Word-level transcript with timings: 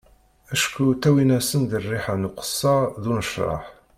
Acku 0.53 0.85
ttawin-as-d 0.93 1.71
rriḥa 1.83 2.15
n 2.15 2.27
uqessar 2.29 2.83
d 3.01 3.03
unecraḥ. 3.09 3.63